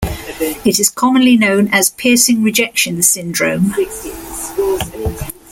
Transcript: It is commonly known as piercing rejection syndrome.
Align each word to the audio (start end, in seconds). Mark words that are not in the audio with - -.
It 0.65 0.79
is 0.79 0.89
commonly 0.89 1.37
known 1.37 1.67
as 1.67 1.91
piercing 1.91 2.41
rejection 2.41 3.03
syndrome. 3.03 3.71